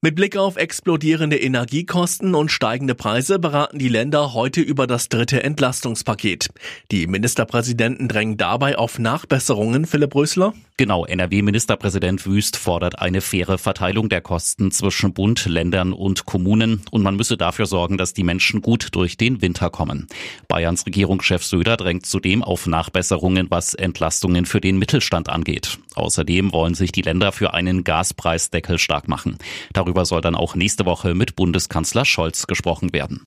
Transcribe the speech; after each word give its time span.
Mit 0.00 0.14
Blick 0.14 0.36
auf 0.36 0.54
explodierende 0.54 1.36
Energiekosten 1.36 2.36
und 2.36 2.52
steigende 2.52 2.94
Preise 2.94 3.40
beraten 3.40 3.80
die 3.80 3.88
Länder 3.88 4.32
heute 4.32 4.60
über 4.60 4.86
das 4.86 5.08
dritte 5.08 5.42
Entlastungspaket. 5.42 6.50
Die 6.92 7.08
Ministerpräsidenten 7.08 8.06
drängen 8.06 8.36
dabei 8.36 8.78
auf 8.78 9.00
Nachbesserungen, 9.00 9.86
Philipp 9.86 10.14
Rösler. 10.14 10.54
Genau, 10.76 11.04
NRW-Ministerpräsident 11.04 12.24
Wüst 12.24 12.56
fordert 12.56 13.00
eine 13.00 13.20
faire 13.20 13.58
Verteilung 13.58 14.08
der 14.08 14.20
Kosten 14.20 14.70
zwischen 14.70 15.12
Bund, 15.12 15.46
Ländern 15.46 15.92
und 15.92 16.24
Kommunen 16.24 16.82
und 16.92 17.02
man 17.02 17.16
müsse 17.16 17.36
dafür 17.36 17.66
sorgen, 17.66 17.98
dass 17.98 18.14
die 18.14 18.22
Menschen 18.22 18.62
gut 18.62 18.90
durch 18.92 19.16
den 19.16 19.42
Winter 19.42 19.68
kommen. 19.68 20.06
Bayerns 20.46 20.86
Regierungschef 20.86 21.42
Söder 21.42 21.76
drängt 21.76 22.06
zudem 22.06 22.44
auf 22.44 22.68
Nachbesserungen, 22.68 23.48
was 23.50 23.74
Entlastungen 23.74 24.46
für 24.46 24.60
den 24.60 24.78
Mittelstand 24.78 25.28
angeht. 25.28 25.80
Außerdem 25.96 26.52
wollen 26.52 26.74
sich 26.74 26.92
die 26.92 27.02
Länder 27.02 27.32
für 27.32 27.54
einen 27.54 27.82
Gaspreisdeckel 27.82 28.78
stark 28.78 29.08
machen. 29.08 29.38
Darüber 29.72 29.87
soll 30.04 30.20
dann 30.20 30.34
auch 30.34 30.54
nächste 30.54 30.86
Woche 30.86 31.14
mit 31.14 31.36
Bundeskanzler 31.36 32.04
Scholz 32.04 32.46
gesprochen 32.46 32.92
werden. 32.92 33.24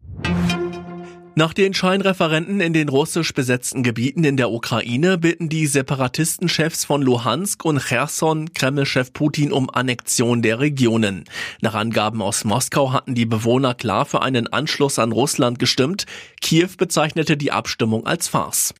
Nach 1.34 1.54
den 1.54 1.74
Scheinreferenten 1.74 2.60
in 2.60 2.74
den 2.74 2.90
russisch 2.90 3.34
besetzten 3.34 3.84
Gebieten 3.84 4.26
in 4.26 4.36
der 4.36 4.52
Ukraine 4.52 5.18
bitten 5.18 5.48
die 5.48 5.66
Separatistenchefs 5.66 6.84
von 6.84 7.02
Luhansk 7.02 7.64
und 7.64 7.80
Cherson 7.80 8.54
Kremlchef 8.54 9.14
Putin 9.14 9.54
um 9.54 9.70
Annexion 9.70 10.42
der 10.42 10.60
Regionen. 10.60 11.24
Nach 11.62 11.74
Angaben 11.74 12.22
aus 12.22 12.44
Moskau 12.44 12.92
hatten 12.92 13.16
die 13.16 13.26
Bewohner 13.26 13.74
klar 13.76 14.06
für 14.06 14.22
einen 14.22 14.52
Anschluss 14.52 15.00
an 15.00 15.14
Russland 15.14 15.58
gestimmt. 15.58 16.06
Kiew 16.42 16.72
bezeichnete 16.78 17.38
die 17.38 17.54
Abstimmung 17.54 18.06
als 18.06 18.28
Farce. 18.28 18.74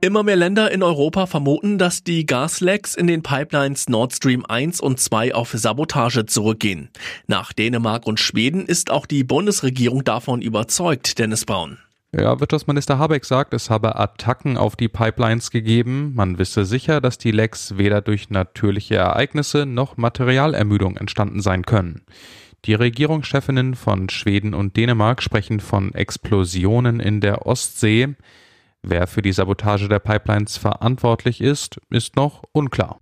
Immer 0.00 0.22
mehr 0.22 0.36
Länder 0.36 0.70
in 0.70 0.84
Europa 0.84 1.26
vermuten, 1.26 1.76
dass 1.76 2.04
die 2.04 2.24
Gaslecks 2.24 2.94
in 2.94 3.08
den 3.08 3.24
Pipelines 3.24 3.88
Nord 3.88 4.12
Stream 4.12 4.46
1 4.46 4.80
und 4.80 5.00
2 5.00 5.34
auf 5.34 5.50
Sabotage 5.50 6.24
zurückgehen. 6.24 6.90
Nach 7.26 7.52
Dänemark 7.52 8.06
und 8.06 8.20
Schweden 8.20 8.64
ist 8.66 8.92
auch 8.92 9.06
die 9.06 9.24
Bundesregierung 9.24 10.04
davon 10.04 10.40
überzeugt, 10.40 11.18
Dennis 11.18 11.44
Braun. 11.44 11.78
Ja, 12.12 12.38
Wirtschaftsminister 12.38 13.00
Habeck 13.00 13.24
sagt, 13.24 13.52
es 13.52 13.70
habe 13.70 13.96
Attacken 13.96 14.56
auf 14.56 14.76
die 14.76 14.88
Pipelines 14.88 15.50
gegeben. 15.50 16.12
Man 16.14 16.38
wisse 16.38 16.64
sicher, 16.64 17.00
dass 17.00 17.18
die 17.18 17.32
Lecks 17.32 17.76
weder 17.76 18.00
durch 18.00 18.30
natürliche 18.30 18.94
Ereignisse 18.94 19.66
noch 19.66 19.96
Materialermüdung 19.96 20.96
entstanden 20.96 21.42
sein 21.42 21.64
können. 21.64 22.02
Die 22.66 22.74
Regierungschefinnen 22.74 23.74
von 23.74 24.08
Schweden 24.10 24.54
und 24.54 24.76
Dänemark 24.76 25.24
sprechen 25.24 25.58
von 25.58 25.92
Explosionen 25.92 27.00
in 27.00 27.20
der 27.20 27.46
Ostsee. 27.46 28.14
Wer 28.82 29.06
für 29.06 29.22
die 29.22 29.32
Sabotage 29.32 29.88
der 29.88 29.98
Pipelines 29.98 30.56
verantwortlich 30.56 31.40
ist, 31.40 31.78
ist 31.90 32.16
noch 32.16 32.42
unklar. 32.52 33.00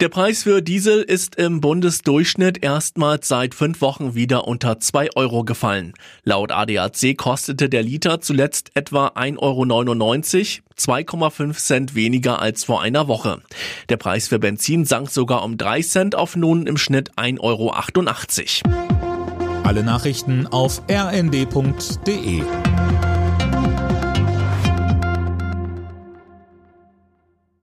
Der 0.00 0.08
Preis 0.08 0.44
für 0.44 0.62
Diesel 0.62 1.02
ist 1.02 1.34
im 1.34 1.60
Bundesdurchschnitt 1.60 2.62
erstmals 2.62 3.26
seit 3.26 3.52
fünf 3.52 3.80
Wochen 3.80 4.14
wieder 4.14 4.46
unter 4.46 4.78
zwei 4.78 5.08
Euro 5.16 5.42
gefallen. 5.42 5.92
Laut 6.22 6.52
ADAC 6.52 7.16
kostete 7.16 7.68
der 7.68 7.82
Liter 7.82 8.20
zuletzt 8.20 8.70
etwa 8.74 9.08
1,99 9.08 10.60
Euro, 10.60 11.28
2,5 11.28 11.54
Cent 11.54 11.94
weniger 11.96 12.40
als 12.40 12.62
vor 12.62 12.80
einer 12.80 13.08
Woche. 13.08 13.42
Der 13.88 13.96
Preis 13.96 14.28
für 14.28 14.38
Benzin 14.38 14.84
sank 14.84 15.10
sogar 15.10 15.42
um 15.42 15.58
drei 15.58 15.82
Cent 15.82 16.14
auf 16.14 16.36
nun 16.36 16.68
im 16.68 16.76
Schnitt 16.76 17.10
1,88 17.14 18.64
Euro. 18.64 19.64
Alle 19.64 19.82
Nachrichten 19.82 20.46
auf 20.46 20.80
rnd.de 20.88 22.42